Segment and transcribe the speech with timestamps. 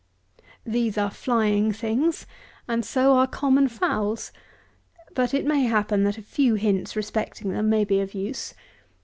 [0.65, 2.25] These are flying things,
[2.67, 4.31] and so are common fowls.
[5.13, 8.55] But it may happen that a few hints respecting them may be of use.